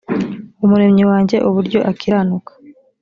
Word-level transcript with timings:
umuremyi 0.63 1.03
wanjye 1.11 1.37
uburyo 1.47 1.79
akiranuka 1.91 2.51